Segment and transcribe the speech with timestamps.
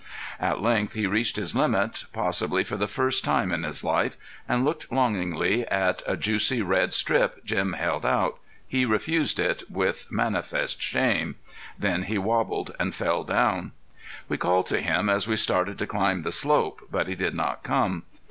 [0.39, 4.17] At length he reached his limit, possibly for the first time in his life,
[4.49, 10.07] and looking longingly at a juicy red strip Jim held out, he refused it with
[10.11, 11.35] manifest shame.
[11.77, 13.73] Then he wobbled and fell down.
[14.27, 17.61] We called to him as we started to climb the slope, but he did not
[17.61, 18.01] come.